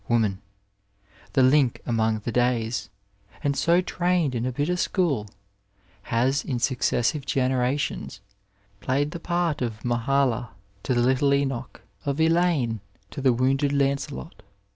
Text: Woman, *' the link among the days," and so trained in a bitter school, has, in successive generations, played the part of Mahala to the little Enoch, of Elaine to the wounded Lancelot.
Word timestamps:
Woman, 0.09 0.41
*' 0.85 1.33
the 1.33 1.43
link 1.43 1.79
among 1.85 2.21
the 2.21 2.31
days," 2.31 2.89
and 3.43 3.55
so 3.55 3.81
trained 3.81 4.33
in 4.33 4.47
a 4.47 4.51
bitter 4.51 4.75
school, 4.75 5.27
has, 6.01 6.43
in 6.43 6.57
successive 6.57 7.23
generations, 7.23 8.19
played 8.79 9.11
the 9.11 9.19
part 9.19 9.61
of 9.61 9.85
Mahala 9.85 10.49
to 10.81 10.95
the 10.95 11.01
little 11.03 11.35
Enoch, 11.35 11.83
of 12.03 12.19
Elaine 12.19 12.79
to 13.11 13.21
the 13.21 13.31
wounded 13.31 13.71
Lancelot. 13.73 14.41